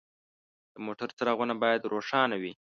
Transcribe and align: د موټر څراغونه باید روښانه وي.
د 0.73 0.75
موټر 0.85 1.09
څراغونه 1.17 1.53
باید 1.63 1.89
روښانه 1.93 2.35
وي. 2.41 2.53